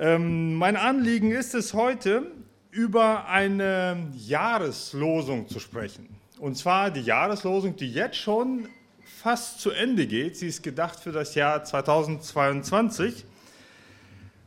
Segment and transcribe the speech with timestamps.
[0.00, 2.30] Ähm, mein Anliegen ist es heute,
[2.70, 6.08] über eine Jahreslosung zu sprechen.
[6.38, 8.68] Und zwar die Jahreslosung, die jetzt schon
[9.02, 10.36] fast zu Ende geht.
[10.36, 13.24] Sie ist gedacht für das Jahr 2022.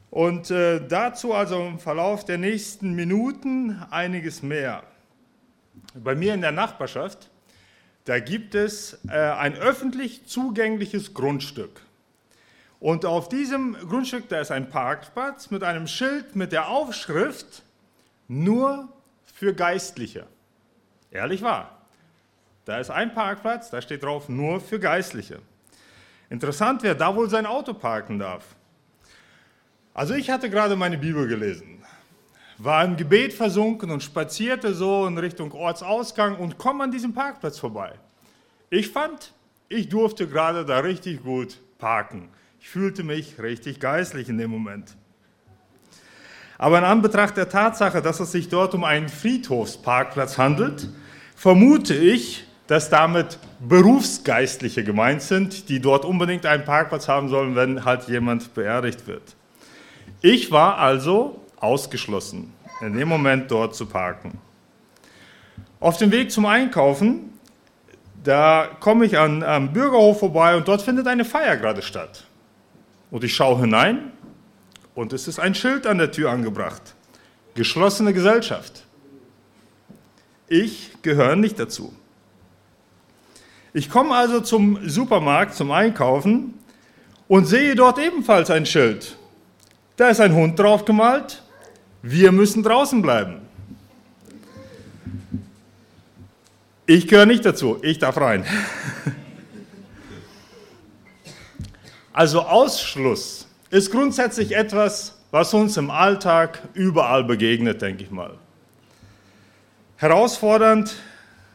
[0.09, 4.83] Und äh, dazu also im Verlauf der nächsten Minuten einiges mehr.
[5.95, 7.29] Bei mir in der Nachbarschaft,
[8.05, 11.81] da gibt es äh, ein öffentlich zugängliches Grundstück.
[12.81, 17.61] Und auf diesem Grundstück, da ist ein Parkplatz mit einem Schild mit der Aufschrift
[18.27, 18.89] nur
[19.23, 20.25] für Geistliche.
[21.11, 21.77] Ehrlich wahr.
[22.65, 25.39] Da ist ein Parkplatz, da steht drauf nur für Geistliche.
[26.31, 28.55] Interessant, wer da wohl sein Auto parken darf.
[29.93, 31.83] Also ich hatte gerade meine Bibel gelesen,
[32.57, 37.59] war im Gebet versunken und spazierte so in Richtung Ortsausgang und komme an diesem Parkplatz
[37.59, 37.93] vorbei.
[38.71, 39.33] Ich fand,
[39.69, 42.29] ich durfte gerade da richtig gut parken.
[42.61, 44.95] Ich fühlte mich richtig geistlich in dem Moment.
[46.59, 50.87] Aber in Anbetracht der Tatsache, dass es sich dort um einen Friedhofsparkplatz handelt,
[51.35, 57.83] vermute ich, dass damit Berufsgeistliche gemeint sind, die dort unbedingt einen Parkplatz haben sollen, wenn
[57.83, 59.35] halt jemand beerdigt wird.
[60.21, 64.39] Ich war also ausgeschlossen, in dem Moment dort zu parken.
[65.79, 67.39] Auf dem Weg zum Einkaufen,
[68.23, 72.27] da komme ich an, am Bürgerhof vorbei und dort findet eine Feier gerade statt.
[73.11, 74.11] Und ich schaue hinein
[74.95, 76.95] und es ist ein Schild an der Tür angebracht.
[77.53, 78.83] Geschlossene Gesellschaft.
[80.47, 81.93] Ich gehöre nicht dazu.
[83.73, 86.55] Ich komme also zum Supermarkt zum Einkaufen
[87.27, 89.17] und sehe dort ebenfalls ein Schild.
[89.95, 91.43] Da ist ein Hund drauf gemalt.
[92.01, 93.41] Wir müssen draußen bleiben.
[96.85, 97.77] Ich gehöre nicht dazu.
[97.81, 98.45] Ich darf rein.
[102.13, 108.33] Also Ausschluss ist grundsätzlich etwas, was uns im Alltag überall begegnet, denke ich mal.
[109.95, 110.93] Herausfordernd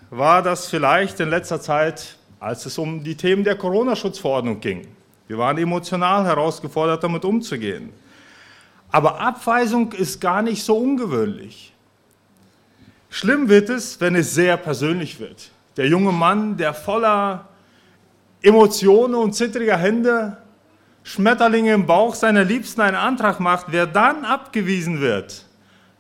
[0.09, 4.89] war das vielleicht in letzter Zeit, als es um die Themen der Corona-Schutzverordnung ging.
[5.29, 7.91] Wir waren emotional herausgefordert, damit umzugehen.
[8.91, 11.75] Aber Abweisung ist gar nicht so ungewöhnlich.
[13.11, 15.51] Schlimm wird es, wenn es sehr persönlich wird.
[15.77, 17.49] Der junge Mann, der voller
[18.41, 20.39] Emotionen und zittriger Hände,
[21.07, 25.45] Schmetterlinge im Bauch seiner Liebsten einen Antrag macht, wer dann abgewiesen wird,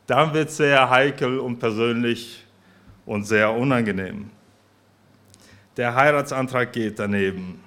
[0.08, 2.44] dann wird es sehr heikel und persönlich
[3.04, 4.30] und sehr unangenehm.
[5.76, 7.60] Der Heiratsantrag geht daneben.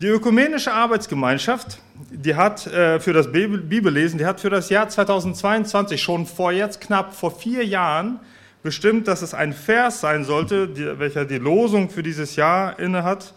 [0.00, 1.80] Die Ökumenische Arbeitsgemeinschaft,
[2.10, 6.80] die hat äh, für das Bibellesen, die hat für das Jahr 2022 schon vor jetzt
[6.80, 8.18] knapp vor vier Jahren
[8.62, 13.34] bestimmt, dass es ein Vers sein sollte, die, welcher die Losung für dieses Jahr innehat.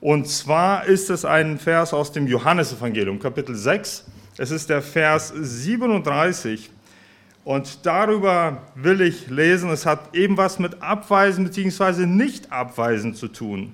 [0.00, 4.04] Und zwar ist es ein Vers aus dem Johannesevangelium, Kapitel 6.
[4.38, 6.70] Es ist der Vers 37.
[7.44, 9.70] Und darüber will ich lesen.
[9.70, 12.04] Es hat eben was mit Abweisen bzw.
[12.04, 13.72] Nicht-Abweisen zu tun.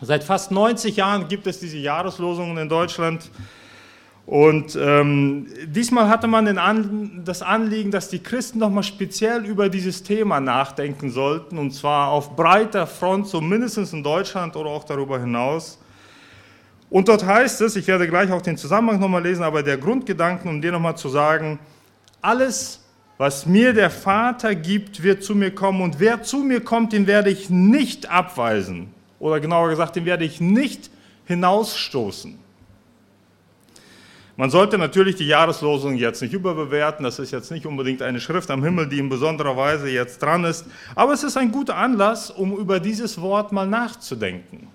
[0.00, 3.30] Seit fast 90 Jahren gibt es diese Jahreslosungen in Deutschland.
[4.26, 10.02] Und ähm, diesmal hatte man An das Anliegen, dass die Christen nochmal speziell über dieses
[10.02, 13.40] Thema nachdenken sollten, und zwar auf breiter Front, so
[13.92, 15.78] in Deutschland oder auch darüber hinaus.
[16.90, 20.50] Und dort heißt es, ich werde gleich auch den Zusammenhang nochmal lesen, aber der Grundgedanken,
[20.50, 21.60] um dir nochmal zu sagen,
[22.20, 22.84] alles,
[23.18, 27.06] was mir der Vater gibt, wird zu mir kommen, und wer zu mir kommt, den
[27.06, 30.90] werde ich nicht abweisen oder genauer gesagt, den werde ich nicht
[31.26, 32.45] hinausstoßen.
[34.36, 38.50] Man sollte natürlich die Jahreslosung jetzt nicht überbewerten, das ist jetzt nicht unbedingt eine Schrift
[38.50, 42.30] am Himmel, die in besonderer Weise jetzt dran ist, aber es ist ein guter Anlass,
[42.30, 44.68] um über dieses Wort mal nachzudenken.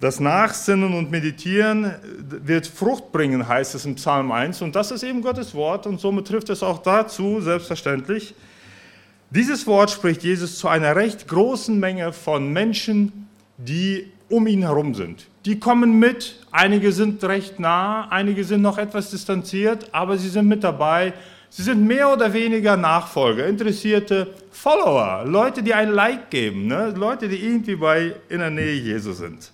[0.00, 5.04] Das Nachsinnen und Meditieren wird Frucht bringen, heißt es im Psalm 1, und das ist
[5.04, 5.86] eben Gottes Wort.
[5.86, 8.34] Und somit trifft es auch dazu, selbstverständlich,
[9.30, 13.28] dieses Wort spricht Jesus zu einer recht großen Menge von Menschen,
[13.58, 15.26] die um ihn herum sind.
[15.44, 20.48] Die kommen mit, einige sind recht nah, einige sind noch etwas distanziert, aber sie sind
[20.48, 21.12] mit dabei.
[21.50, 26.94] Sie sind mehr oder weniger Nachfolger, interessierte Follower, Leute, die ein Like geben, ne?
[26.96, 29.52] Leute, die irgendwie bei, in der Nähe Jesu sind.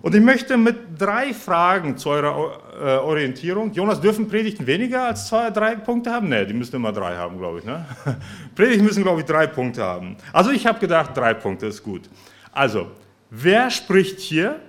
[0.00, 3.72] Und ich möchte mit drei Fragen zu eurer äh, Orientierung.
[3.72, 6.28] Jonas, dürfen Predigten weniger als zwei, drei Punkte haben?
[6.28, 7.64] Ne, die müssen immer drei haben, glaube ich.
[7.64, 7.84] Ne?
[8.56, 10.16] Predigten müssen, glaube ich, drei Punkte haben.
[10.32, 12.08] Also ich habe gedacht, drei Punkte ist gut.
[12.50, 12.88] Also,
[13.32, 14.60] wer spricht hier?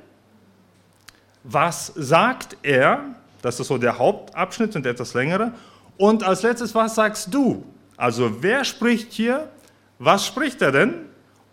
[1.44, 3.16] Was sagt er?
[3.42, 5.52] Das ist so der Hauptabschnitt und etwas längere.
[5.98, 7.64] Und als letztes, was sagst du?
[7.98, 9.50] Also, wer spricht hier?
[10.00, 10.94] Was spricht er denn?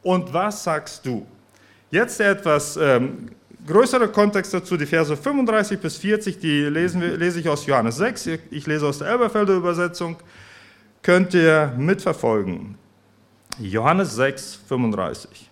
[0.03, 1.27] Und was sagst du?
[1.91, 3.31] Jetzt der etwas ähm,
[3.67, 8.29] größere Kontext dazu, die Verse 35 bis 40, die lesen lese ich aus Johannes 6,
[8.51, 10.17] ich lese aus der Elberfelder Übersetzung,
[11.03, 12.79] könnt ihr mitverfolgen.
[13.59, 15.50] Johannes 6, 35.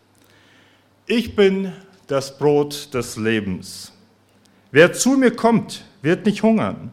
[1.10, 1.72] Ich bin
[2.06, 3.94] das Brot des Lebens.
[4.70, 6.90] Wer zu mir kommt, wird nicht hungern.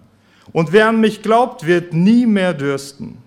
[0.54, 3.18] Und wer an mich glaubt, wird nie mehr dürsten.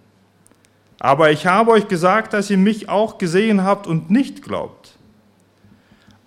[0.98, 4.96] Aber ich habe euch gesagt, dass ihr mich auch gesehen habt und nicht glaubt.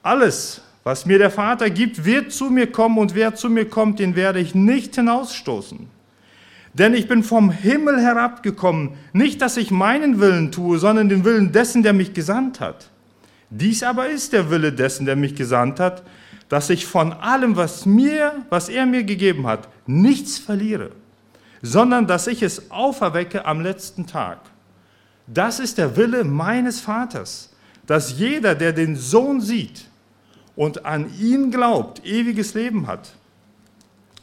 [0.04, 3.98] Alles, was mir der Vater gibt, wird zu mir kommen und wer zu mir kommt,
[3.98, 5.90] den werde ich nicht hinausstoßen.
[6.76, 11.52] Denn ich bin vom Himmel herabgekommen, nicht dass ich meinen Willen tue, sondern den Willen
[11.52, 12.91] dessen, der mich gesandt hat.
[13.52, 16.04] Dies aber ist der Wille dessen, der mich gesandt hat,
[16.48, 20.92] dass ich von allem, was mir, was er mir gegeben hat, nichts verliere,
[21.62, 24.40] sondern dass ich es auferwecke am letzten Tag.
[25.28, 27.54] Das ist der Wille meines Vaters,
[27.86, 29.86] dass jeder, der den Sohn sieht
[30.56, 33.14] und an ihn glaubt, ewiges Leben hat.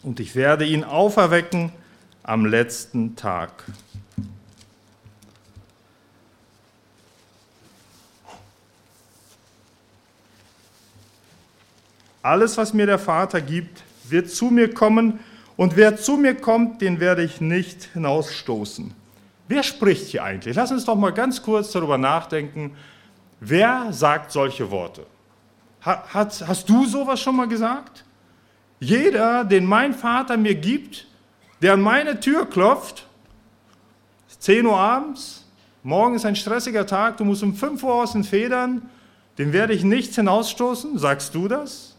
[0.02, 1.70] Und ich werde ihn auferwecken
[2.22, 3.64] am letzten Tag.
[12.28, 15.20] Alles, was mir der Vater gibt, wird zu mir kommen,
[15.56, 18.92] und wer zu mir kommt, den werde ich nicht hinausstoßen.
[19.48, 20.54] Wer spricht hier eigentlich?
[20.54, 22.76] Lass uns doch mal ganz kurz darüber nachdenken.
[23.40, 25.06] Wer sagt solche Worte?
[25.80, 28.04] Hat, hast du sowas schon mal gesagt?
[28.78, 31.06] Jeder, den mein Vater mir gibt,
[31.62, 33.06] der an meine Tür klopft,
[34.38, 35.46] 10 Uhr abends,
[35.82, 38.82] morgen ist ein stressiger Tag, du musst um 5 Uhr aus den Federn,
[39.38, 40.98] den werde ich nicht hinausstoßen.
[40.98, 41.94] Sagst du das?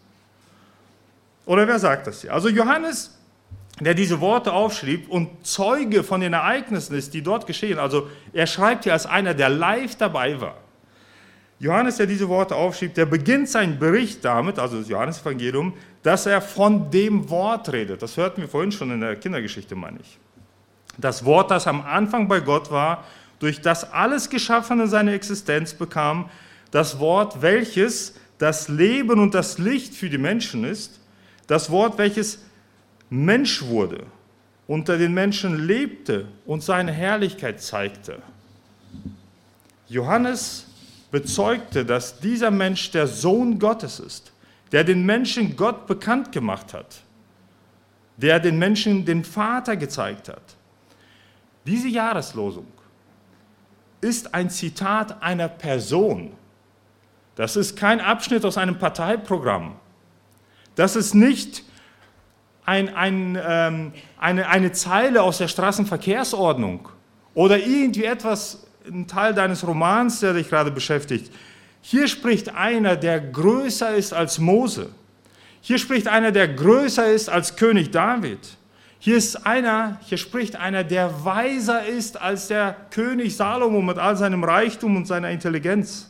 [1.49, 2.31] Oder wer sagt das hier?
[2.31, 3.17] Also Johannes,
[3.79, 8.45] der diese Worte aufschrieb und Zeuge von den Ereignissen ist, die dort geschehen, also er
[8.45, 10.57] schreibt hier als einer, der live dabei war.
[11.57, 15.73] Johannes, der diese Worte aufschrieb, der beginnt seinen Bericht damit, also das Johannesevangelium,
[16.03, 18.03] dass er von dem Wort redet.
[18.03, 20.19] Das hörten wir vorhin schon in der Kindergeschichte, meine ich.
[20.99, 23.05] Das Wort, das am Anfang bei Gott war,
[23.39, 26.29] durch das alles Geschaffene seine Existenz bekam,
[26.69, 30.99] das Wort, welches das Leben und das Licht für die Menschen ist,
[31.49, 32.43] das Wort, welches
[33.09, 34.05] Mensch wurde,
[34.67, 38.21] unter den Menschen lebte und seine Herrlichkeit zeigte.
[39.87, 40.67] Johannes
[41.09, 44.31] bezeugte, dass dieser Mensch der Sohn Gottes ist,
[44.71, 47.01] der den Menschen Gott bekannt gemacht hat,
[48.17, 50.55] der den Menschen den Vater gezeigt hat.
[51.65, 52.67] Diese Jahreslosung
[54.01, 56.31] ist ein Zitat einer Person.
[57.33, 59.77] Das ist kein Abschnitt aus einem Parteiprogramm
[60.79, 61.63] das ist nicht
[62.65, 66.87] ein, ein, ähm, eine, eine Zeile aus der Straßenverkehrsordnung
[67.33, 71.33] oder irgendwie etwas, ein Teil deines Romans, der dich gerade beschäftigt.
[71.81, 74.91] Hier spricht einer, der größer ist als Mose.
[75.61, 78.39] Hier spricht einer, der größer ist als König David.
[78.99, 84.15] Hier ist einer, hier spricht einer, der weiser ist als der König Salomo mit all
[84.15, 86.09] seinem Reichtum und seiner Intelligenz.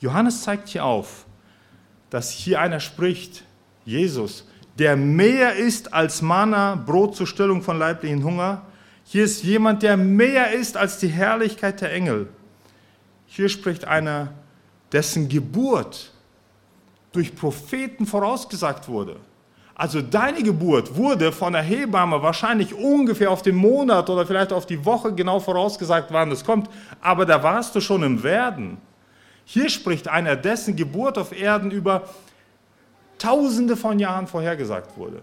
[0.00, 1.25] Johannes zeigt hier auf,
[2.16, 3.42] dass hier einer spricht,
[3.84, 4.46] Jesus,
[4.78, 8.62] der mehr ist als Manna, Brot zur Stillung von leiblichen Hunger.
[9.04, 12.30] Hier ist jemand, der mehr ist als die Herrlichkeit der Engel.
[13.26, 14.32] Hier spricht einer,
[14.92, 16.10] dessen Geburt
[17.12, 19.16] durch Propheten vorausgesagt wurde.
[19.74, 24.64] Also deine Geburt wurde von der Hebamme wahrscheinlich ungefähr auf den Monat oder vielleicht auf
[24.64, 26.70] die Woche genau vorausgesagt, wann das kommt,
[27.02, 28.78] aber da warst du schon im Werden.
[29.48, 32.10] Hier spricht einer, dessen Geburt auf Erden über
[33.16, 35.22] tausende von Jahren vorhergesagt wurde.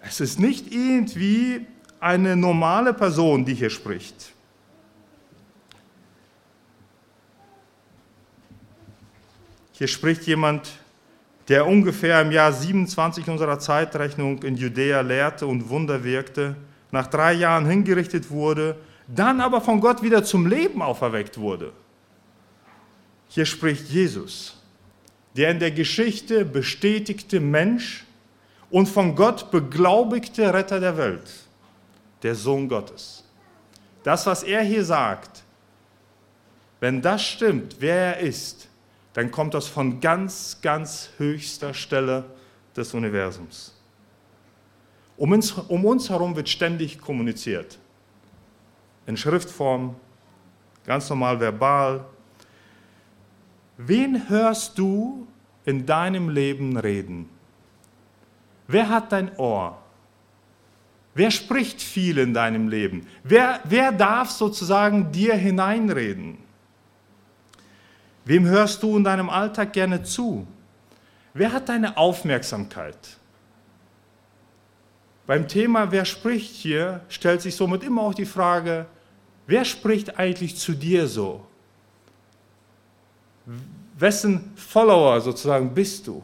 [0.00, 1.64] Es ist nicht irgendwie
[2.00, 4.32] eine normale Person, die hier spricht.
[9.70, 10.68] Hier spricht jemand,
[11.46, 16.56] der ungefähr im Jahr 27 unserer Zeitrechnung in Judäa lehrte und Wunder wirkte,
[16.90, 21.72] nach drei Jahren hingerichtet wurde, dann aber von Gott wieder zum Leben auferweckt wurde.
[23.34, 24.54] Hier spricht Jesus,
[25.34, 28.04] der in der Geschichte bestätigte Mensch
[28.70, 31.30] und von Gott beglaubigte Retter der Welt,
[32.22, 33.24] der Sohn Gottes.
[34.02, 35.44] Das, was er hier sagt,
[36.78, 38.68] wenn das stimmt, wer er ist,
[39.14, 42.24] dann kommt das von ganz, ganz höchster Stelle
[42.76, 43.74] des Universums.
[45.16, 47.78] Um uns, um uns herum wird ständig kommuniziert.
[49.06, 49.96] In Schriftform,
[50.84, 52.04] ganz normal verbal,
[53.76, 55.26] Wen hörst du
[55.64, 57.28] in deinem Leben reden?
[58.66, 59.78] Wer hat dein Ohr?
[61.14, 63.06] Wer spricht viel in deinem Leben?
[63.22, 66.38] Wer, wer darf sozusagen dir hineinreden?
[68.24, 70.46] Wem hörst du in deinem Alltag gerne zu?
[71.34, 73.18] Wer hat deine Aufmerksamkeit?
[75.26, 78.86] Beim Thema Wer spricht hier stellt sich somit immer auch die Frage,
[79.46, 81.46] wer spricht eigentlich zu dir so?
[83.98, 86.22] Wessen Follower sozusagen bist du?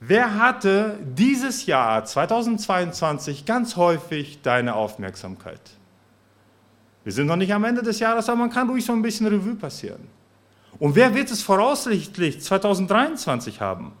[0.00, 5.60] Wer hatte dieses Jahr 2022 ganz häufig deine Aufmerksamkeit?
[7.02, 9.26] Wir sind noch nicht am Ende des Jahres, aber man kann ruhig so ein bisschen
[9.26, 10.06] Revue passieren.
[10.78, 13.92] Und wer wird es voraussichtlich 2023 haben?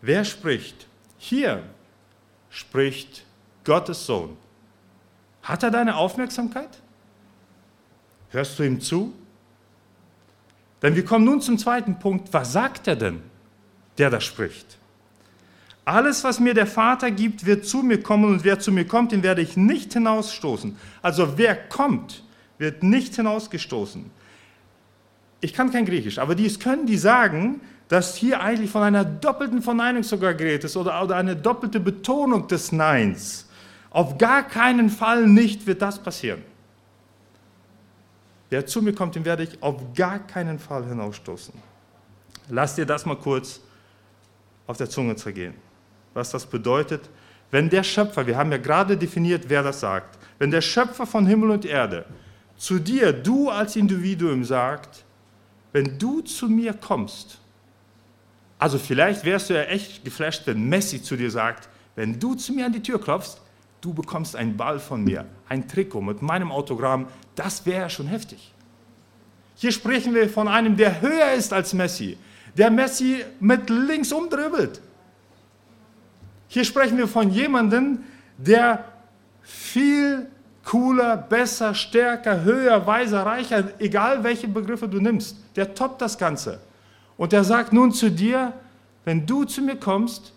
[0.00, 0.86] Wer spricht?
[1.18, 1.62] Hier
[2.50, 3.24] spricht
[3.64, 4.36] Gottes Sohn.
[5.46, 6.68] Hat er deine Aufmerksamkeit?
[8.30, 9.14] Hörst du ihm zu?
[10.82, 12.32] Denn wir kommen nun zum zweiten Punkt.
[12.32, 13.22] Was sagt er denn,
[13.96, 14.76] der da spricht?
[15.84, 19.12] Alles, was mir der Vater gibt, wird zu mir kommen und wer zu mir kommt,
[19.12, 20.76] den werde ich nicht hinausstoßen.
[21.00, 22.24] Also wer kommt,
[22.58, 24.10] wird nicht hinausgestoßen.
[25.40, 29.62] Ich kann kein Griechisch, aber die können, die sagen, dass hier eigentlich von einer doppelten
[29.62, 33.45] Verneinung sogar geredet ist oder, oder eine doppelte Betonung des Neins.
[33.96, 36.42] Auf gar keinen Fall nicht wird das passieren.
[38.50, 41.54] Wer zu mir kommt, den werde ich auf gar keinen Fall hinausstoßen.
[42.50, 43.58] Lass dir das mal kurz
[44.66, 45.54] auf der Zunge zergehen.
[46.12, 47.08] Was das bedeutet,
[47.50, 51.26] wenn der Schöpfer, wir haben ja gerade definiert, wer das sagt, wenn der Schöpfer von
[51.26, 52.04] Himmel und Erde
[52.58, 55.06] zu dir, du als Individuum sagt,
[55.72, 57.38] wenn du zu mir kommst,
[58.58, 62.52] also vielleicht wärst du ja echt geflasht, wenn Messi zu dir sagt, wenn du zu
[62.52, 63.40] mir an die Tür klopfst,
[63.86, 68.52] du bekommst einen Ball von mir, ein Trikot mit meinem Autogramm, das wäre schon heftig.
[69.54, 72.18] Hier sprechen wir von einem, der höher ist als Messi,
[72.56, 74.82] der Messi mit links umdribbelt.
[76.48, 78.00] Hier sprechen wir von jemandem,
[78.36, 78.84] der
[79.42, 80.26] viel
[80.64, 86.60] cooler, besser, stärker, höher, weiser, reicher, egal welche Begriffe du nimmst, der toppt das Ganze.
[87.16, 88.52] Und er sagt nun zu dir,
[89.04, 90.32] wenn du zu mir kommst,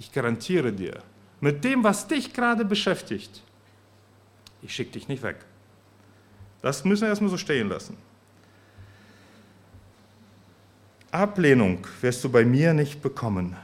[0.00, 1.00] ich garantiere dir,
[1.40, 3.42] mit dem, was dich gerade beschäftigt,
[4.62, 5.36] ich schicke dich nicht weg.
[6.62, 7.96] Das müssen wir erstmal so stehen lassen.
[11.10, 13.56] Ablehnung wirst du bei mir nicht bekommen.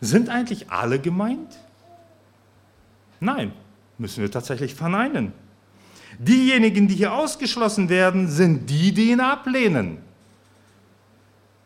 [0.00, 1.58] Sind eigentlich alle gemeint?
[3.20, 3.52] Nein,
[3.98, 5.32] müssen wir tatsächlich verneinen.
[6.18, 9.98] Diejenigen, die hier ausgeschlossen werden, sind die, die ihn ablehnen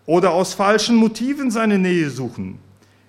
[0.06, 2.58] oder aus falschen Motiven seine Nähe suchen.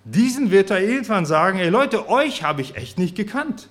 [0.05, 3.69] Diesen wird er irgendwann sagen, ey Leute, euch habe ich echt nicht gekannt.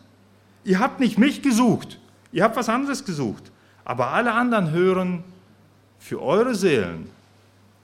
[0.65, 2.01] Ihr habt nicht mich gesucht,
[2.33, 3.53] ihr habt was anderes gesucht.
[3.85, 5.25] Aber alle anderen hören,
[5.99, 7.09] für eure Seelen,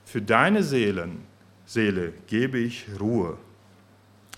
[0.04, 1.23] für deine Seelen,
[1.64, 3.38] Seele gebe ich Ruhe.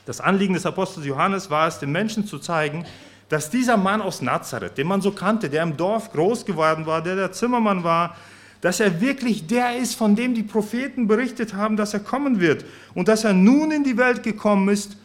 [0.05, 2.85] Das Anliegen des Apostels Johannes war es, den Menschen zu zeigen,
[3.29, 7.03] dass dieser Mann aus Nazareth, den man so kannte, der im Dorf groß geworden war,
[7.03, 8.15] der der Zimmermann war,
[8.63, 12.65] dass er wirklich der ist, von dem die Propheten berichtet haben, dass er kommen wird
[12.95, 14.97] und dass er nun in die Welt gekommen ist,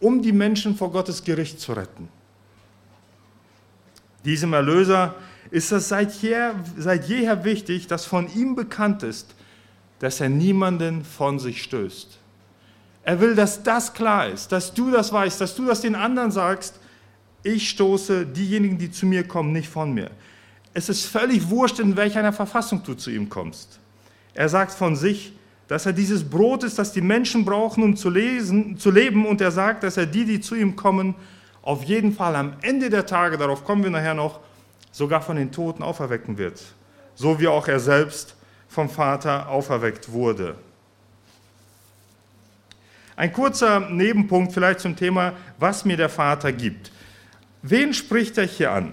[0.00, 2.08] um die Menschen vor Gottes Gericht zu retten.
[4.24, 5.16] Diesem Erlöser
[5.50, 9.34] ist es seit, jeher, seit jeher wichtig, dass von ihm bekannt ist,
[9.98, 12.18] dass er niemanden von sich stößt.
[13.02, 16.30] Er will, dass das klar ist, dass du das weißt, dass du das den anderen
[16.30, 16.78] sagst.
[17.42, 20.10] Ich stoße diejenigen, die zu mir kommen, nicht von mir
[20.76, 23.80] es ist völlig wurscht, in welcher Verfassung du zu ihm kommst.
[24.34, 25.32] Er sagt von sich,
[25.68, 29.24] dass er dieses Brot ist, das die Menschen brauchen, um zu, lesen, zu leben.
[29.24, 31.14] Und er sagt, dass er die, die zu ihm kommen,
[31.62, 34.40] auf jeden Fall am Ende der Tage, darauf kommen wir nachher noch,
[34.92, 36.62] sogar von den Toten auferwecken wird.
[37.14, 38.36] So wie auch er selbst
[38.68, 40.56] vom Vater auferweckt wurde.
[43.16, 46.92] Ein kurzer Nebenpunkt vielleicht zum Thema, was mir der Vater gibt.
[47.62, 48.92] Wen spricht er hier an?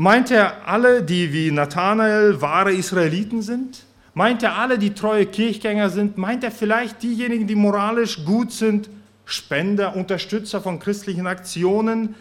[0.00, 3.84] Meint er alle, die wie Nathanael wahre Israeliten sind?
[4.14, 6.16] Meint er alle, die treue Kirchgänger sind?
[6.16, 8.88] Meint er vielleicht diejenigen, die moralisch gut sind,
[9.26, 12.14] Spender, Unterstützer von christlichen Aktionen?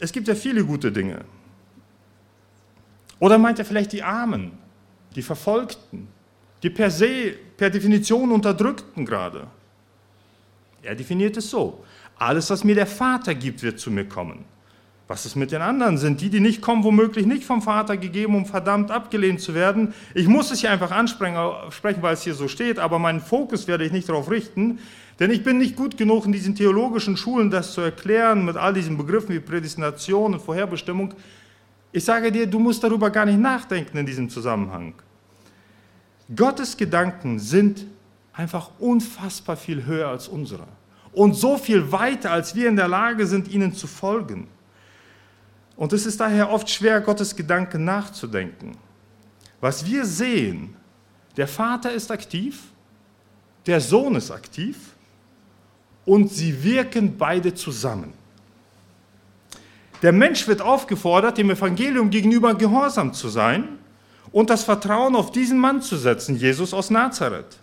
[0.00, 1.20] Es gibt ja viele gute Dinge.
[3.20, 4.50] Oder meint er vielleicht die Armen,
[5.14, 6.08] die Verfolgten,
[6.64, 9.46] die per se, per Definition Unterdrückten gerade?
[10.82, 11.84] Er definiert es so.
[12.16, 14.51] Alles, was mir der Vater gibt, wird zu mir kommen.
[15.12, 15.98] Was ist mit den anderen?
[15.98, 19.92] Sind die, die nicht kommen, womöglich nicht vom Vater gegeben, um verdammt abgelehnt zu werden?
[20.14, 21.36] Ich muss es hier einfach ansprechen,
[22.00, 24.78] weil es hier so steht, aber meinen Fokus werde ich nicht darauf richten,
[25.20, 28.72] denn ich bin nicht gut genug in diesen theologischen Schulen, das zu erklären mit all
[28.72, 31.12] diesen Begriffen wie Prädestination und Vorherbestimmung.
[31.92, 34.94] Ich sage dir, du musst darüber gar nicht nachdenken in diesem Zusammenhang.
[36.34, 37.84] Gottes Gedanken sind
[38.32, 40.66] einfach unfassbar viel höher als unsere
[41.12, 44.48] und so viel weiter, als wir in der Lage sind, ihnen zu folgen.
[45.82, 48.76] Und es ist daher oft schwer, Gottes Gedanken nachzudenken.
[49.60, 50.76] Was wir sehen,
[51.36, 52.62] der Vater ist aktiv,
[53.66, 54.76] der Sohn ist aktiv
[56.04, 58.12] und sie wirken beide zusammen.
[60.02, 63.80] Der Mensch wird aufgefordert, dem Evangelium gegenüber gehorsam zu sein
[64.30, 67.58] und das Vertrauen auf diesen Mann zu setzen, Jesus aus Nazareth.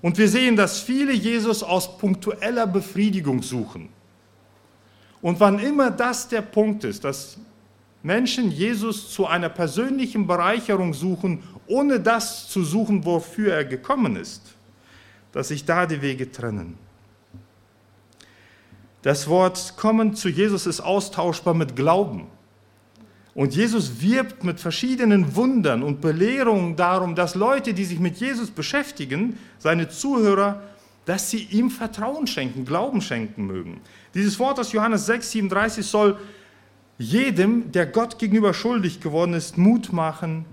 [0.00, 3.90] Und wir sehen, dass viele Jesus aus punktueller Befriedigung suchen.
[5.20, 7.36] Und wann immer das der Punkt ist, dass
[8.02, 14.54] Menschen Jesus zu einer persönlichen Bereicherung suchen, ohne das zu suchen, wofür er gekommen ist,
[15.32, 16.78] dass sich da die Wege trennen.
[19.02, 22.26] Das Wort kommen zu Jesus ist austauschbar mit Glauben.
[23.34, 28.50] Und Jesus wirbt mit verschiedenen Wundern und Belehrungen darum, dass Leute, die sich mit Jesus
[28.50, 30.62] beschäftigen, seine Zuhörer,
[31.04, 33.80] dass sie ihm Vertrauen schenken, Glauben schenken mögen.
[34.12, 36.18] Dieses Wort aus Johannes 6, 37 soll
[36.98, 40.44] jedem, der Gott gegenüber schuldig geworden ist, Mut machen,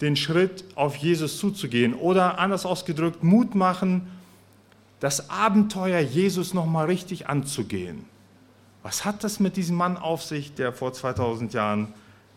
[0.00, 1.94] den Schritt auf Jesus zuzugehen.
[1.94, 4.08] Oder anders ausgedrückt, Mut machen,
[5.00, 8.04] das Abenteuer Jesus nochmal richtig anzugehen.
[8.82, 11.88] Was hat das mit diesem Mann auf sich, der vor 2000 Jahren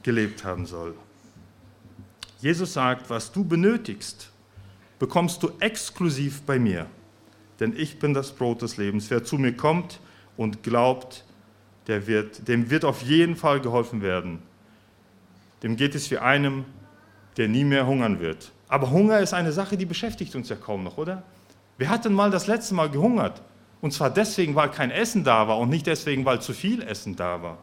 [0.02, 0.94] gelebt haben soll?
[2.40, 4.30] Jesus sagt, was du benötigst,
[5.00, 6.88] bekommst du exklusiv bei mir.
[7.60, 9.10] Denn ich bin das Brot des Lebens.
[9.10, 10.00] Wer zu mir kommt
[10.36, 11.24] und glaubt,
[11.88, 14.40] der wird, dem wird auf jeden Fall geholfen werden.
[15.62, 16.66] Dem geht es wie einem,
[17.38, 18.52] der nie mehr hungern wird.
[18.68, 21.24] Aber Hunger ist eine Sache, die beschäftigt uns ja kaum noch, oder?
[21.78, 23.42] Wer hat denn mal das letzte Mal gehungert?
[23.82, 27.16] Und zwar deswegen, weil kein Essen da war und nicht deswegen, weil zu viel Essen
[27.16, 27.58] da war.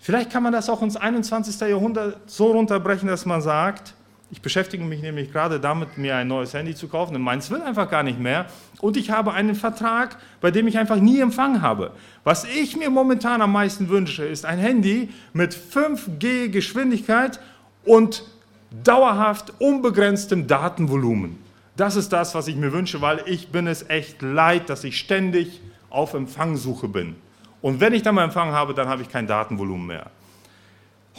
[0.00, 1.60] Vielleicht kann man das auch ins 21.
[1.60, 3.94] Jahrhundert so runterbrechen, dass man sagt,
[4.30, 7.62] ich beschäftige mich nämlich gerade damit, mir ein neues Handy zu kaufen, denn meins will
[7.62, 8.46] einfach gar nicht mehr.
[8.80, 11.92] Und ich habe einen Vertrag, bei dem ich einfach nie Empfang habe.
[12.24, 17.40] Was ich mir momentan am meisten wünsche, ist ein Handy mit 5G Geschwindigkeit
[17.84, 18.22] und
[18.84, 21.38] dauerhaft unbegrenztem Datenvolumen.
[21.76, 24.98] Das ist das, was ich mir wünsche, weil ich bin es echt leid, dass ich
[24.98, 27.16] ständig auf Empfangsuche bin.
[27.62, 30.10] Und wenn ich dann mal Empfang habe, dann habe ich kein Datenvolumen mehr.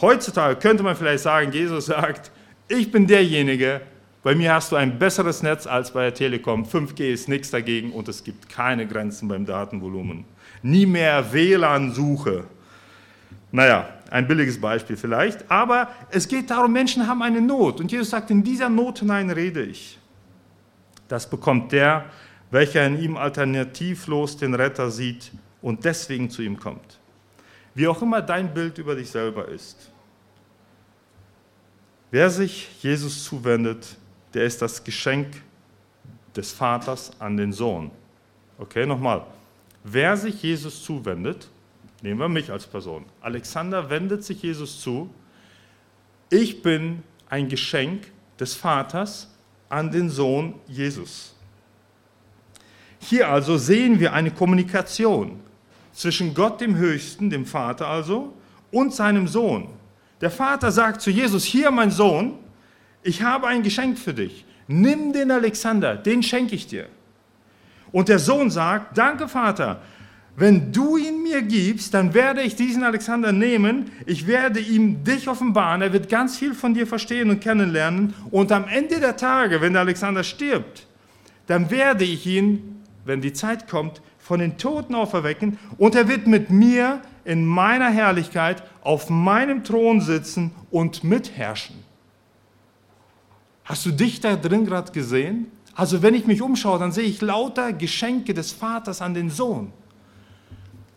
[0.00, 2.30] Heutzutage könnte man vielleicht sagen, Jesus sagt,
[2.70, 3.80] ich bin derjenige,
[4.22, 6.64] bei mir hast du ein besseres Netz als bei der Telekom.
[6.64, 10.24] 5G ist nichts dagegen und es gibt keine Grenzen beim Datenvolumen.
[10.62, 12.44] Nie mehr WLAN-Suche.
[13.50, 18.10] Naja, ein billiges Beispiel vielleicht, aber es geht darum, Menschen haben eine Not und Jesus
[18.10, 19.98] sagt, in dieser Not hinein rede ich.
[21.08, 22.04] Das bekommt der,
[22.52, 27.00] welcher in ihm alternativlos den Retter sieht und deswegen zu ihm kommt.
[27.74, 29.90] Wie auch immer dein Bild über dich selber ist.
[32.10, 33.96] Wer sich Jesus zuwendet,
[34.34, 35.42] der ist das Geschenk
[36.34, 37.90] des Vaters an den Sohn.
[38.58, 39.24] Okay, nochmal.
[39.84, 41.48] Wer sich Jesus zuwendet,
[42.02, 43.04] nehmen wir mich als Person.
[43.20, 45.08] Alexander wendet sich Jesus zu.
[46.30, 49.28] Ich bin ein Geschenk des Vaters
[49.68, 51.34] an den Sohn Jesus.
[52.98, 55.40] Hier also sehen wir eine Kommunikation
[55.92, 58.34] zwischen Gott dem Höchsten, dem Vater also,
[58.70, 59.68] und seinem Sohn.
[60.20, 62.34] Der Vater sagt zu Jesus, hier mein Sohn,
[63.02, 64.44] ich habe ein Geschenk für dich.
[64.68, 66.86] Nimm den Alexander, den schenke ich dir.
[67.92, 69.80] Und der Sohn sagt, danke Vater,
[70.36, 75.28] wenn du ihn mir gibst, dann werde ich diesen Alexander nehmen, ich werde ihm dich
[75.28, 78.14] offenbaren, er wird ganz viel von dir verstehen und kennenlernen.
[78.30, 80.86] Und am Ende der Tage, wenn der Alexander stirbt,
[81.46, 85.58] dann werde ich ihn, wenn die Zeit kommt, von den Toten auferwecken.
[85.78, 91.76] Und er wird mit mir in meiner Herrlichkeit auf meinem Thron sitzen und mitherrschen.
[93.64, 95.50] Hast du dich da drin gerade gesehen?
[95.74, 99.72] Also wenn ich mich umschaue, dann sehe ich lauter Geschenke des Vaters an den Sohn.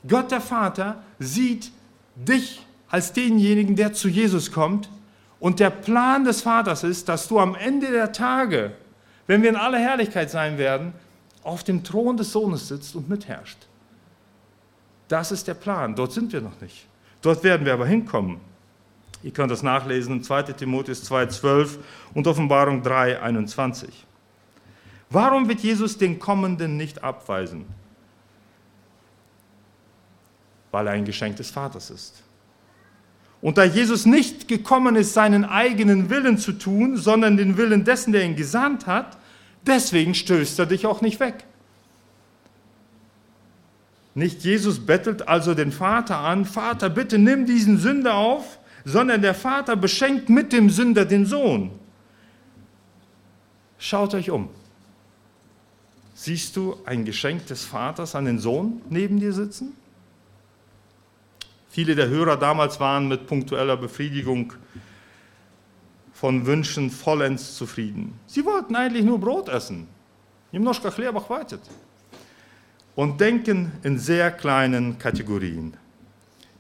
[0.07, 1.71] Gott der Vater sieht
[2.15, 4.89] dich als denjenigen, der zu Jesus kommt.
[5.39, 8.73] Und der Plan des Vaters ist, dass du am Ende der Tage,
[9.27, 10.93] wenn wir in aller Herrlichkeit sein werden,
[11.43, 13.57] auf dem Thron des Sohnes sitzt und mitherrscht.
[15.07, 15.95] Das ist der Plan.
[15.95, 16.87] Dort sind wir noch nicht.
[17.23, 18.39] Dort werden wir aber hinkommen.
[19.23, 21.79] Ihr könnt das nachlesen in 2 Timotheus 2,12
[22.13, 23.87] und Offenbarung 3,21.
[25.09, 27.65] Warum wird Jesus den Kommenden nicht abweisen?
[30.73, 32.23] weil er ein Geschenk des Vaters ist.
[33.41, 38.11] Und da Jesus nicht gekommen ist, seinen eigenen Willen zu tun, sondern den Willen dessen,
[38.11, 39.17] der ihn gesandt hat,
[39.67, 41.45] deswegen stößt er dich auch nicht weg.
[44.14, 49.34] Nicht Jesus bettelt also den Vater an, Vater, bitte nimm diesen Sünder auf, sondern der
[49.34, 51.70] Vater beschenkt mit dem Sünder den Sohn.
[53.78, 54.48] Schaut euch um.
[56.14, 59.76] Siehst du ein Geschenk des Vaters an den Sohn neben dir sitzen?
[61.68, 64.52] Viele der Hörer damals waren mit punktueller Befriedigung
[66.12, 68.18] von Wünschen vollends zufrieden.
[68.26, 69.86] Sie wollten eigentlich nur Brot essen.
[70.50, 71.60] Немножко хлеба хватит.
[72.95, 75.75] Und denken in sehr kleinen Kategorien.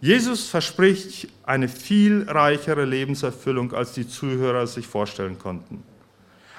[0.01, 5.83] Jesus verspricht eine viel reichere Lebenserfüllung, als die Zuhörer sich vorstellen konnten.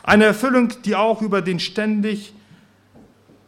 [0.03, 2.33] Eine Erfüllung, die auch über den ständig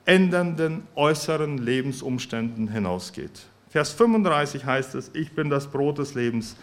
[0.05, 3.47] ändernden äußeren Lebensumständen hinausgeht.
[3.71, 6.57] Vers 35 heißt es, ich bin das Brot des Lebens.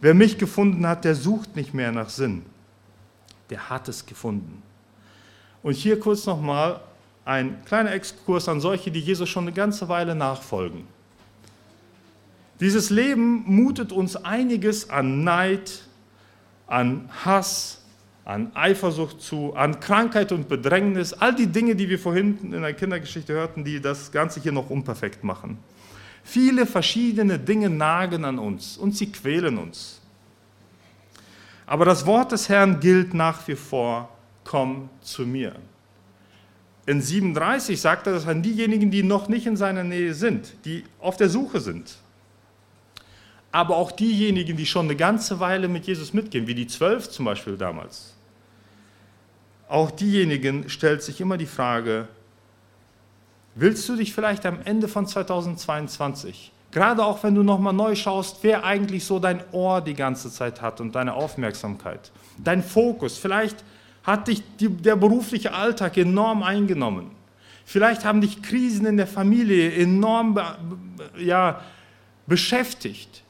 [0.00, 2.42] Wer mich gefunden hat, der sucht nicht mehr nach Sinn.
[3.50, 4.62] Der hat es gefunden.
[5.62, 6.80] Und hier kurz nochmal
[7.26, 10.86] ein kleiner Exkurs an solche, die Jesus schon eine ganze Weile nachfolgen.
[12.60, 15.82] Dieses Leben mutet uns einiges an Neid,
[16.68, 17.82] an Hass,
[18.24, 22.72] an Eifersucht zu, an Krankheit und Bedrängnis, all die Dinge, die wir vorhin in der
[22.72, 25.58] Kindergeschichte hörten, die das Ganze hier noch unperfekt machen.
[26.22, 30.00] Viele verschiedene Dinge nagen an uns und sie quälen uns.
[31.66, 34.08] Aber das Wort des Herrn gilt nach wie vor,
[34.44, 35.56] komm zu mir.
[36.86, 40.84] In 37 sagt er das an diejenigen, die noch nicht in seiner Nähe sind, die
[41.00, 41.96] auf der Suche sind.
[43.50, 47.24] Aber auch diejenigen, die schon eine ganze Weile mit Jesus mitgehen, wie die zwölf zum
[47.24, 48.14] Beispiel damals.
[49.68, 52.06] Auch diejenigen stellt sich immer die Frage,
[53.56, 58.38] willst du dich vielleicht am Ende von 2022, gerade auch wenn du nochmal neu schaust,
[58.42, 63.64] wer eigentlich so dein Ohr die ganze Zeit hat und deine Aufmerksamkeit, dein Fokus, vielleicht
[64.06, 67.10] hat dich die, der berufliche Alltag enorm eingenommen.
[67.64, 70.38] Vielleicht haben dich Krisen in der Familie enorm
[71.18, 71.60] ja,
[72.28, 73.24] beschäftigt.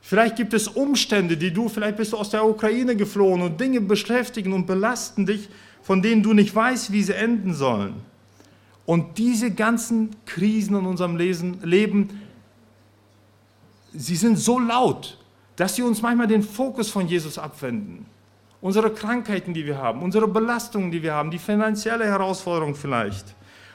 [0.00, 3.80] Vielleicht gibt es Umstände, die du, vielleicht bist du aus der Ukraine geflohen und Dinge
[3.80, 5.48] beschäftigen und belasten dich,
[5.82, 7.94] von denen du nicht weißt, wie sie enden sollen.
[8.86, 12.20] Und diese ganzen Krisen in unserem Leben,
[13.92, 15.18] sie sind so laut,
[15.56, 18.06] dass sie uns manchmal den Fokus von Jesus abwenden.
[18.60, 23.34] Unsere Krankheiten, die wir haben, unsere Belastungen, die wir haben, die finanzielle Herausforderung vielleicht.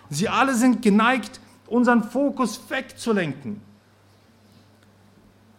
[0.10, 3.62] Sie alle sind geneigt, unseren Fokus wegzulenken.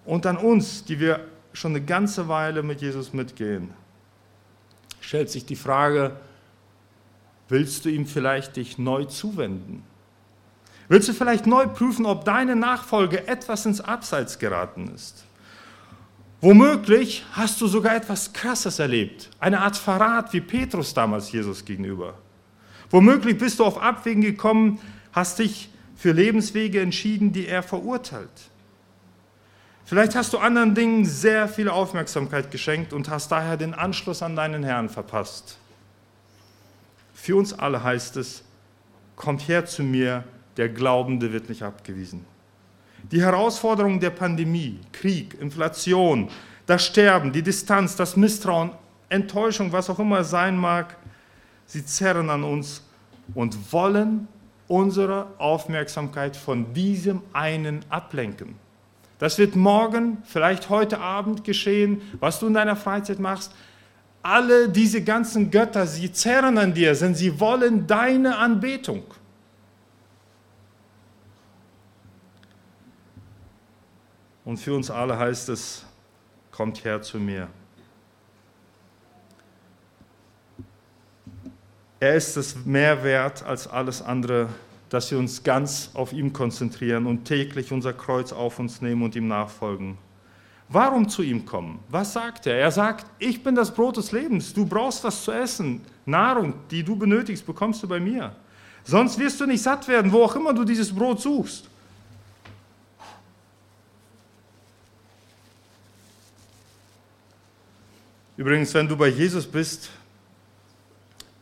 [0.05, 3.71] Und an uns, die wir schon eine ganze Weile mit Jesus mitgehen,
[5.01, 6.13] stellt sich die Frage,
[7.49, 9.85] Willst du ihm vielleicht dich neu zuwenden?
[10.89, 15.25] Willst du vielleicht neu prüfen, ob deine Nachfolge etwas ins Abseits geraten ist?
[16.41, 22.15] Womöglich hast du sogar etwas Krasses erlebt, eine Art Verrat wie Petrus damals Jesus gegenüber.
[22.91, 24.79] Womöglich bist du auf Abwägen gekommen,
[25.13, 28.29] hast dich für Lebenswege entschieden, die er verurteilt.
[29.87, 34.37] Vielleicht hast du anderen Dingen sehr viel Aufmerksamkeit geschenkt und hast daher den Anschluss an
[34.37, 35.59] deinen Herrn verpasst.
[37.15, 38.43] Für uns alle heißt es,
[39.15, 40.25] kommt her zu mir,
[40.57, 42.25] der Glaubende wird nicht abgewiesen.
[43.11, 46.29] Die Herausforderungen der Pandemie, Krieg, Inflation,
[46.67, 48.73] das Sterben, die Distanz, das Misstrauen,
[49.09, 50.97] Enttäuschung, was auch immer sein mag,
[51.67, 52.83] sie zerren an uns
[53.35, 54.27] und wollen
[54.67, 58.57] unsere Aufmerksamkeit von diesem einen ablenken.
[59.19, 63.53] Das wird morgen, vielleicht heute Abend geschehen, was du in deiner Freizeit machst
[64.27, 69.05] alle diese ganzen Götter, sie zerren an dir, denn sie wollen deine Anbetung.
[74.47, 75.85] Und für uns alle heißt es,
[76.53, 77.49] kommt her zu mir.
[81.99, 84.49] Er ist es mehr wert als alles andere,
[84.89, 89.17] dass wir uns ganz auf ihn konzentrieren und täglich unser Kreuz auf uns nehmen und
[89.17, 89.99] ihm nachfolgen.
[90.69, 91.81] Warum zu ihm kommen?
[91.89, 92.57] Was sagt er?
[92.57, 94.55] Er sagt, ich bin das Brot des Lebens.
[94.55, 95.81] Du brauchst was zu essen.
[96.05, 98.33] Nahrung, die du benötigst, bekommst du bei mir.
[98.85, 101.69] Sonst wirst du nicht satt werden, wo auch immer du dieses Brot suchst.
[108.37, 109.91] Übrigens, wenn du bei Jesus bist,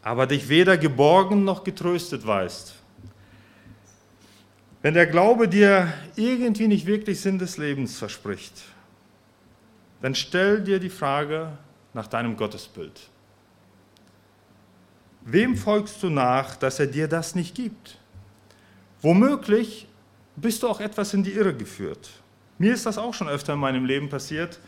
[0.03, 2.75] aber dich weder geborgen noch getröstet weißt,
[4.83, 8.63] wenn der Glaube dir irgendwie nicht wirklich Sinn des Lebens verspricht,
[10.03, 11.57] dann stell dir die Frage
[11.95, 13.09] nach deinem Gottesbild.
[15.23, 17.99] Wem folgst du nach, dass er dir das nicht gibt?
[19.01, 19.89] Womöglich
[20.37, 22.11] bist du auch etwas in die Irre geführt.
[22.59, 24.59] Mir ist das auch schon öfter in meinem Leben passiert.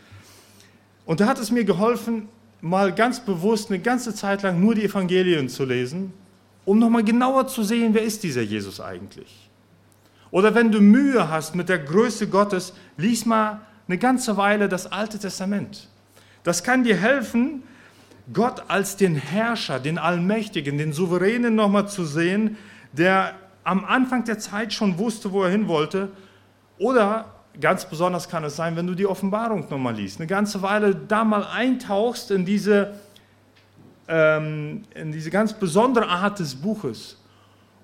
[1.07, 2.27] Und da hat es mir geholfen,
[2.59, 6.13] mal ganz bewusst eine ganze Zeit lang nur die Evangelien zu lesen,
[6.65, 9.49] um nochmal genauer zu sehen, wer ist dieser Jesus eigentlich.
[10.31, 14.91] Oder wenn du Mühe hast mit der Größe Gottes, lies mal eine ganze Weile das
[14.91, 15.87] Alte Testament.
[16.43, 17.63] Das kann dir helfen,
[18.33, 22.57] Gott als den Herrscher, den Allmächtigen, den Souveränen nochmal zu sehen,
[22.91, 26.09] der am Anfang der Zeit schon wusste, wo er hin wollte.
[26.77, 30.95] Oder ganz besonders kann es sein, wenn du die Offenbarung nochmal liest, eine ganze Weile
[30.95, 32.93] da mal eintauchst in diese,
[34.07, 37.17] ähm, in diese ganz besondere Art des Buches.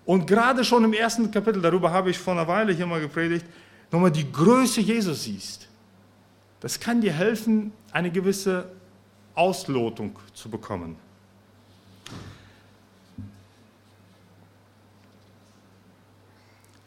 [0.05, 3.45] Und gerade schon im ersten Kapitel, darüber habe ich vor einer Weile hier mal gepredigt,
[3.91, 5.67] nochmal die Größe Jesus siehst.
[6.59, 8.65] Das kann dir helfen, eine gewisse
[9.35, 10.95] Auslotung zu bekommen.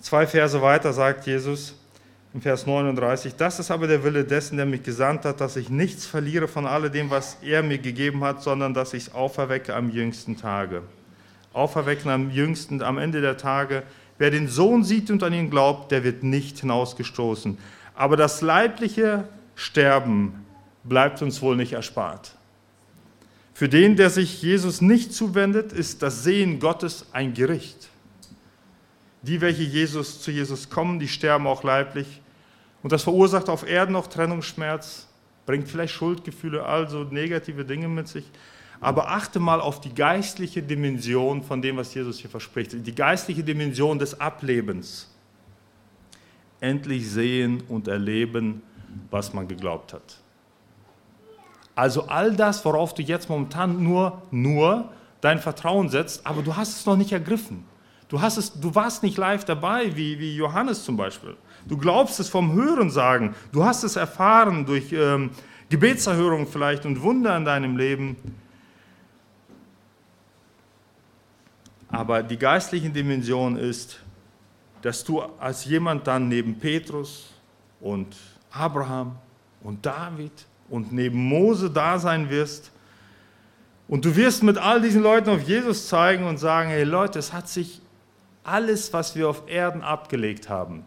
[0.01, 1.75] Zwei Verse weiter sagt Jesus
[2.37, 5.71] in Vers 39, das ist aber der Wille dessen, der mich gesandt hat, dass ich
[5.71, 9.89] nichts verliere von alledem, was er mir gegeben hat, sondern dass ich es auferwecke am
[9.89, 10.83] jüngsten Tage.
[11.55, 13.85] Auferwecken am jüngsten, am Ende der Tage.
[14.19, 17.57] Wer den Sohn sieht und an ihn glaubt, der wird nicht hinausgestoßen.
[17.95, 20.45] Aber das leibliche Sterben
[20.85, 22.33] bleibt uns wohl nicht erspart.
[23.55, 27.89] Für den, der sich Jesus nicht zuwendet, ist das Sehen Gottes ein Gericht.
[29.23, 32.21] Die, welche Jesus zu Jesus kommen, die sterben auch leiblich.
[32.87, 35.09] Und das verursacht auf Erden noch Trennungsschmerz,
[35.45, 38.31] bringt vielleicht Schuldgefühle, also negative Dinge mit sich.
[38.81, 42.87] Aber achte mal auf die geistliche Dimension von dem, was Jesus hier verspricht.
[42.87, 45.13] Die geistliche Dimension des Ablebens.
[46.61, 48.63] Endlich sehen und erleben,
[49.11, 50.19] was man geglaubt hat.
[51.75, 56.77] Also all das, worauf du jetzt momentan nur, nur dein Vertrauen setzt, aber du hast
[56.77, 57.65] es noch nicht ergriffen.
[58.09, 61.37] Du, hast es, du warst nicht live dabei, wie, wie Johannes zum Beispiel.
[61.69, 63.35] Du glaubst es vom Hören sagen.
[63.53, 65.31] Du hast es erfahren durch ähm,
[65.69, 68.17] Gebetserhörung vielleicht und Wunder in deinem Leben.
[71.89, 74.01] Aber die geistliche Dimension ist,
[74.83, 77.33] dass du als jemand dann neben Petrus
[77.81, 78.17] und
[78.51, 79.17] Abraham
[79.63, 80.33] und David
[80.69, 82.71] und neben Mose da sein wirst.
[83.89, 87.33] Und du wirst mit all diesen Leuten auf Jesus zeigen und sagen, hey Leute, es
[87.33, 87.81] hat sich
[88.43, 90.85] alles, was wir auf Erden abgelegt haben,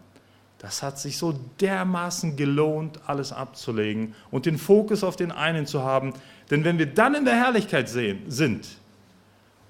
[0.60, 5.82] das hat sich so dermaßen gelohnt, alles abzulegen und den Fokus auf den einen zu
[5.82, 6.12] haben.
[6.50, 8.68] Denn wenn wir dann in der Herrlichkeit sehen, sind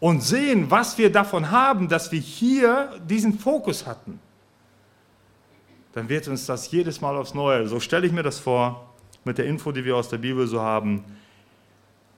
[0.00, 4.18] und sehen, was wir davon haben, dass wir hier diesen Fokus hatten,
[5.92, 8.92] dann wird uns das jedes Mal aufs Neue, so stelle ich mir das vor,
[9.24, 11.04] mit der Info, die wir aus der Bibel so haben,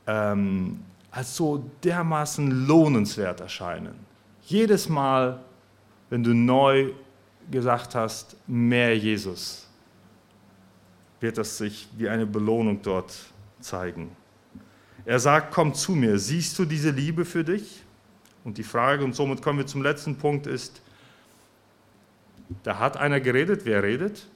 [0.07, 0.81] ähm,
[1.11, 3.95] als so dermaßen lohnenswert erscheinen.
[4.43, 5.41] Jedes Mal
[6.13, 6.91] wenn du neu
[7.51, 9.67] gesagt hast, mehr Jesus,
[11.21, 13.15] wird das sich wie eine Belohnung dort
[13.61, 14.11] zeigen.
[15.05, 17.83] Er sagt, komm zu mir, siehst du diese Liebe für dich?
[18.45, 20.81] Und die Frage, und somit kommen wir zum letzten Punkt, ist,
[22.63, 24.27] da hat einer geredet, wer redet?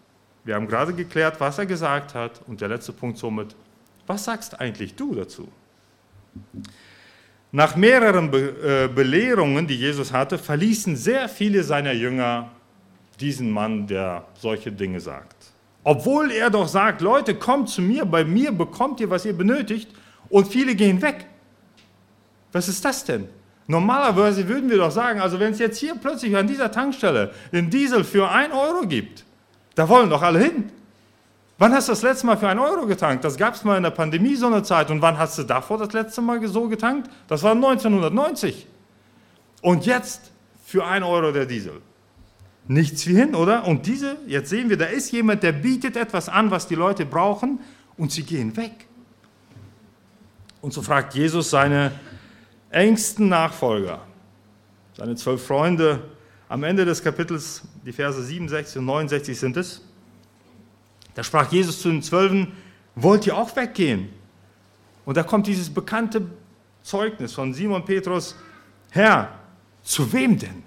[0.45, 2.41] Wir haben gerade geklärt, was er gesagt hat.
[2.47, 3.55] Und der letzte Punkt somit,
[4.07, 5.49] was sagst eigentlich du dazu?
[7.53, 12.51] Nach mehreren Be äh, Belehrungen, die Jesus hatte, verließen sehr viele seiner Jünger
[13.21, 15.37] diesen Mann, der solche Dinge sagt.
[15.85, 19.91] Obwohl er doch sagt, Leute, kommt zu mir, bei mir bekommt ihr, was ihr benötigt,
[20.29, 21.27] und viele gehen weg.
[22.53, 23.29] Was ist das denn?
[23.69, 27.71] Normalerweise würden wir doch sagen, also wenn es jetzt hier plötzlich an dieser Tankstelle den
[27.71, 29.25] Diesel für 1 Euro gibt,
[29.75, 30.71] da wollen doch alle hin.
[31.59, 33.25] Wann hast du das letzte Mal für einen Euro getankt?
[33.25, 34.91] Das gab es mal in der Pandemie so eine Zeit.
[34.91, 37.11] Und wann hast du davor das letzte Mal so getankt?
[37.29, 38.67] Das war 1990.
[39.63, 40.31] Und jetzt
[40.65, 41.81] für einen Euro der Diesel.
[42.69, 43.67] Nichts wie hin, oder?
[43.67, 47.07] Und diese, jetzt sehen wir, da ist jemand, der bietet etwas an, was die Leute
[47.07, 47.61] brauchen,
[47.97, 48.87] und sie gehen weg.
[50.61, 51.93] Und so fragt Jesus seine
[52.71, 54.03] engsten Nachfolger,
[54.97, 56.03] seine zwölf Freunde,
[56.49, 59.83] am Ende des Kapitels, die Verse 67 und 69 sind es,
[61.15, 62.53] da sprach Jesus zu den Zwölfen,
[62.95, 64.11] wollt ihr auch weggehen?
[65.05, 66.27] Und da kommt dieses bekannte
[66.83, 68.37] Zeugnis von Simon Petrus,
[68.91, 69.31] Herr,
[69.83, 70.63] zu wem denn?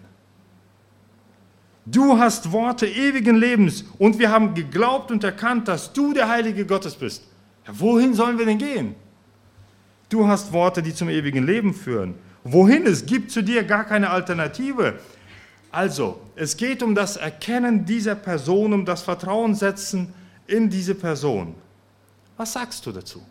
[1.92, 6.66] Du hast Worte ewigen Lebens und wir haben geglaubt und erkannt, dass du der Heilige
[6.66, 7.24] Gottes bist.
[7.66, 8.96] Ja, wohin sollen wir denn gehen?
[10.10, 12.16] Du hast Worte, die zum ewigen Leben führen.
[12.44, 12.86] Wohin?
[12.86, 15.00] Es gibt zu dir gar keine Alternative.
[15.72, 20.14] Also, es geht um das Erkennen dieser Person, um das Vertrauen setzen
[20.46, 21.56] in diese Person.
[22.38, 23.22] Was sagst du dazu?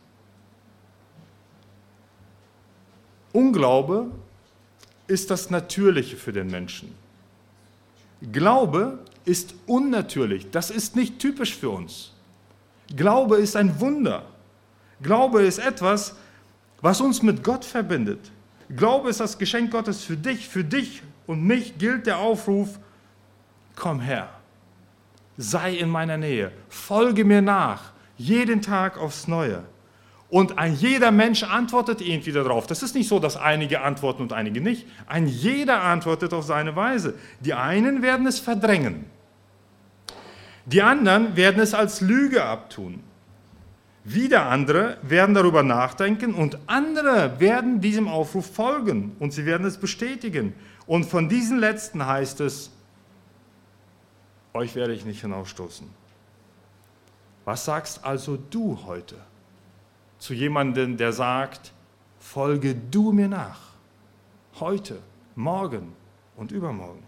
[3.33, 4.11] Unglaube
[5.07, 6.95] ist das Natürliche für den Menschen.
[8.21, 10.51] Glaube ist unnatürlich.
[10.51, 12.13] Das ist nicht typisch für uns.
[12.97, 14.25] Glaube ist ein Wunder.
[15.03, 16.17] Glaube ist etwas,
[16.81, 18.31] was uns mit Gott verbindet.
[18.75, 20.49] Glaube ist das Geschenk Gottes für dich.
[20.49, 22.79] Für dich und mich gilt der Aufruf,
[23.77, 24.31] komm her
[25.39, 29.63] sei in meiner Nähe, folge mir nach, jeden Tag aufs Neue.
[30.31, 32.67] Und ein jeder Mensch antwortet irgendwie darauf.
[32.67, 34.87] Das ist nicht so, dass einige antworten und einige nicht.
[35.07, 37.15] Ein jeder antwortet auf seine Weise.
[37.41, 39.07] Die einen werden es verdrängen.
[40.67, 43.03] Die anderen werden es als Lüge abtun.
[44.05, 49.79] Wieder andere werden darüber nachdenken und andere werden diesem Aufruf folgen und sie werden es
[49.79, 50.55] bestätigen.
[50.87, 52.71] Und von diesen letzten heißt es,
[54.53, 55.87] euch werde ich nicht hinausstoßen.
[57.45, 59.17] Was sagst also du heute
[60.19, 61.73] zu jemandem, der sagt,
[62.19, 63.61] folge du mir nach,
[64.61, 64.99] heute,
[65.35, 65.93] morgen
[66.37, 67.03] und übermorgen?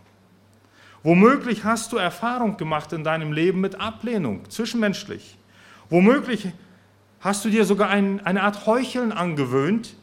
[1.03, 5.39] Womöglich hast du Erfahrung gemacht in deinem Leben mit Ablehnung, zwischenmenschlich.
[5.89, 6.49] Womöglich
[7.21, 9.95] hast du dir sogar ein, eine Art Heucheln angewöhnt,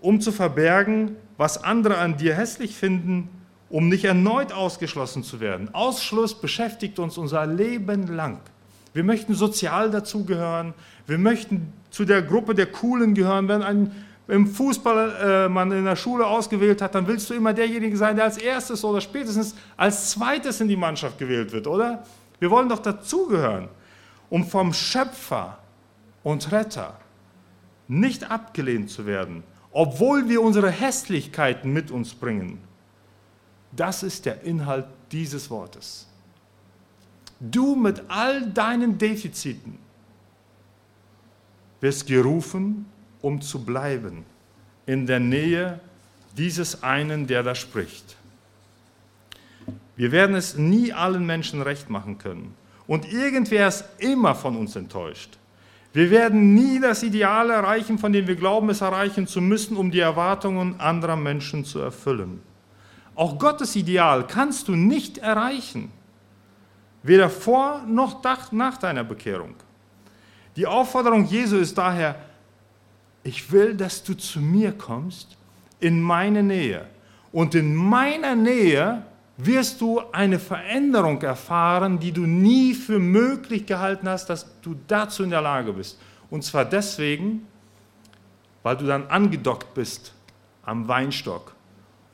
[0.00, 3.28] um zu verbergen, was andere an dir hässlich finden,
[3.68, 5.74] um nicht erneut ausgeschlossen zu werden.
[5.74, 8.40] Ausschluss beschäftigt uns unser Leben lang.
[8.98, 10.74] Wir möchten sozial dazugehören,
[11.06, 13.46] wir möchten zu der Gruppe der Coolen gehören.
[13.46, 13.92] Wenn ein
[14.26, 18.16] im Fußball äh, man in der Schule ausgewählt hat, dann willst du immer derjenige sein,
[18.16, 22.02] der als erstes oder spätestens als zweites in die Mannschaft gewählt wird, oder?
[22.40, 23.68] Wir wollen doch dazugehören,
[24.30, 25.60] um vom Schöpfer
[26.24, 26.98] und Retter
[27.86, 32.58] nicht abgelehnt zu werden, obwohl wir unsere Hässlichkeiten mit uns bringen.
[33.70, 36.08] Das ist der Inhalt dieses Wortes.
[37.40, 39.78] Du mit all deinen Defiziten
[41.80, 42.86] wirst gerufen,
[43.20, 44.24] um zu bleiben
[44.86, 45.80] in der Nähe
[46.36, 48.16] dieses einen, der da spricht.
[49.96, 52.54] Wir werden es nie allen Menschen recht machen können.
[52.86, 55.36] Und irgendwer ist immer von uns enttäuscht.
[55.92, 59.90] Wir werden nie das Ideal erreichen, von dem wir glauben, es erreichen zu müssen, um
[59.90, 62.40] die Erwartungen anderer Menschen zu erfüllen.
[63.14, 65.90] Auch Gottes Ideal kannst du nicht erreichen,
[67.02, 69.54] weder vor noch nach deiner Bekehrung.
[70.56, 72.16] Die Aufforderung Jesu ist daher,
[73.22, 75.36] ich will, dass du zu mir kommst,
[75.80, 76.86] in meine Nähe.
[77.30, 79.02] Und in meiner Nähe
[79.36, 85.22] wirst du eine Veränderung erfahren, die du nie für möglich gehalten hast, dass du dazu
[85.22, 86.00] in der Lage bist.
[86.30, 87.46] Und zwar deswegen,
[88.62, 90.12] weil du dann angedockt bist
[90.62, 91.54] am Weinstock.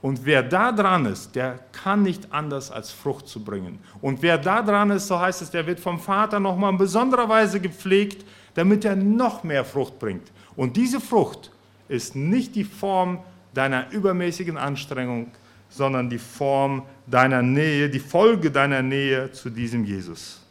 [0.05, 3.79] Und wer da dran ist, der kann nicht anders als Frucht zu bringen.
[4.03, 7.27] Und wer da dran ist, so heißt es, der wird vom Vater nochmal in besonderer
[7.27, 10.31] Weise gepflegt, damit er noch mehr Frucht bringt.
[10.57, 11.51] Und diese Frucht
[11.89, 13.21] ist nicht die Form
[13.55, 15.29] deiner übermäßigen Anstrengung,
[15.71, 20.43] sondern die Form deiner Nähe, die Folge deiner Nähe zu diesem Jesus.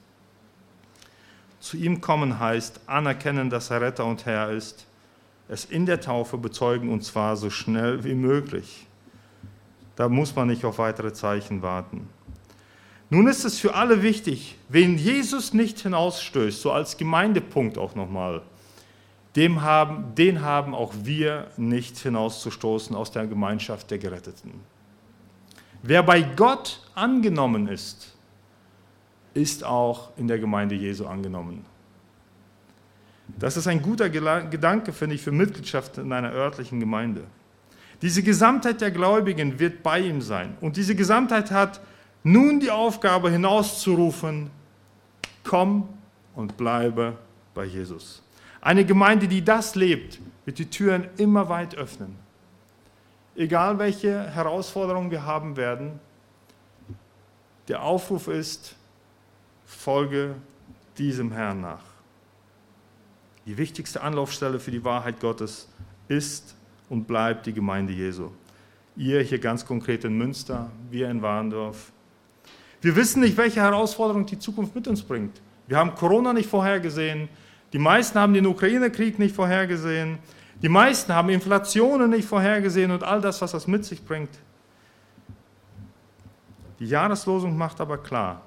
[1.60, 4.88] Zu ihm kommen heißt anerkennen, dass er Retter und Herr ist,
[5.48, 8.88] es in der Taufe bezeugen und zwar so schnell wie möglich.
[9.96, 12.10] Da muss man nicht auf weitere Zeichen warten.
[13.10, 18.42] Nun ist es für alle wichtig, wen Jesus nicht hinausstößt, so als Gemeindepunkt auch nochmal,
[19.36, 24.52] dem haben, den haben auch wir nicht hinauszustoßen aus der Gemeinschaft der Geretteten.
[25.84, 28.16] Wer bei Gott angenommen ist,
[29.34, 31.66] ist auch in der Gemeinde Jesu angenommen.
[33.40, 37.24] Das ist ein guter Gedanke, finde ich, für Mitgliedschaft in einer örtlichen Gemeinde.
[38.04, 40.58] Diese Gesamtheit der Gläubigen wird bei ihm sein.
[40.60, 41.80] Und diese Gesamtheit hat
[42.22, 44.52] nun die Aufgabe hinauszurufen,
[45.46, 45.88] komm
[46.36, 47.18] und bleibe
[47.54, 48.22] bei Jesus.
[48.60, 52.18] Eine Gemeinde, die das lebt, wird die Türen immer weit öffnen.
[53.38, 56.02] Egal welche Herausforderungen wir haben werden,
[57.70, 58.76] der Aufruf ist,
[59.66, 60.36] folge
[60.98, 61.86] diesem Herrn nach.
[63.46, 65.70] Die wichtigste Anlaufstelle für die Wahrheit Gottes
[66.10, 66.56] ist
[66.94, 68.30] und bleibt die Gemeinde Jesu.
[68.96, 71.92] Ihr hier ganz konkret in Münster, wir in Warndorf.
[72.82, 75.42] Wir wissen nicht, welche Herausforderungen die Zukunft mit uns bringt.
[75.66, 77.30] Wir haben Corona nicht vorhergesehen.
[77.74, 80.20] Die meisten haben den Ukraine-Krieg nicht vorhergesehen.
[80.62, 84.30] Die meisten haben Inflationen nicht vorhergesehen und all das, was das mit sich bringt.
[86.78, 88.44] Die Jahreslosung macht aber klar,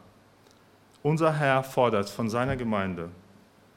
[1.03, 3.09] unser Herr fordert von seiner Gemeinde,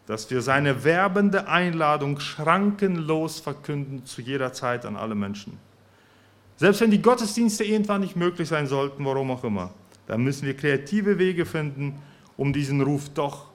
[0.09, 5.59] dass wir seine werbende Einladung schrankenlos verkünden zu jeder Zeit an alle Menschen.
[6.55, 9.69] Selbst wenn die Gottesdienste irgendwann nicht möglich sein sollten, warum auch immer,
[10.07, 12.01] dann müssen wir kreative Wege finden,
[12.37, 13.51] um diesen Ruf doch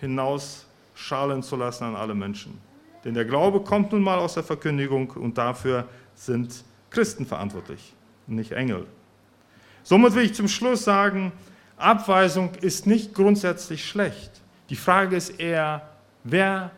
[0.00, 2.58] hinaus schallen zu lassen an alle Menschen.
[3.04, 7.92] Denn der Glaube kommt nun mal aus der Verkündigung und dafür sind Christen verantwortlich,
[8.26, 8.86] nicht Engel.
[9.82, 11.32] Somit will ich zum Schluss sagen,
[11.76, 14.30] Abweisung ist nicht grundsätzlich schlecht.
[14.70, 15.87] Die Frage ist eher,
[16.24, 16.70] wer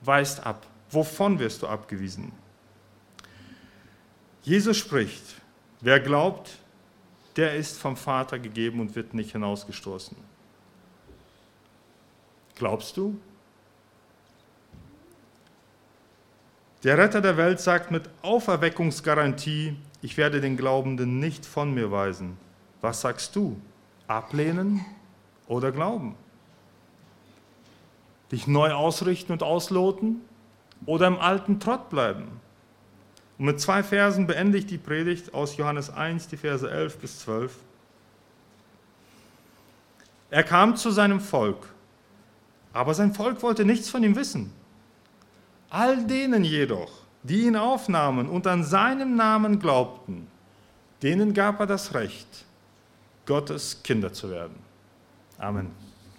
[0.00, 0.66] weist ab?
[0.90, 2.32] Wovon wirst du abgewiesen?
[4.42, 5.42] Jesus spricht,
[5.80, 6.58] wer glaubt,
[7.36, 10.16] der ist vom Vater gegeben und wird nicht hinausgestoßen.
[12.54, 13.20] Glaubst du?
[16.84, 22.38] Der Retter der Welt sagt mit Auferweckungsgarantie, ich werde den Glaubenden nicht von mir weisen.
[22.80, 23.60] Was sagst du?
[24.06, 24.84] Ablehnen
[25.48, 26.14] oder glauben?
[28.36, 30.20] Dich neu ausrichten und ausloten
[30.84, 32.28] oder im alten Trott bleiben?
[33.38, 37.20] Und mit zwei Versen beende ich die Predigt aus Johannes 1, die Verse 11 bis
[37.20, 37.54] 12.
[40.30, 41.66] Er kam zu seinem Volk,
[42.72, 44.52] aber sein Volk wollte nichts von ihm wissen.
[45.70, 50.26] All denen jedoch, die ihn aufnahmen und an seinem Namen glaubten,
[51.02, 52.44] denen gab er das Recht,
[53.24, 54.56] Gottes Kinder zu werden.
[55.38, 55.85] Amen.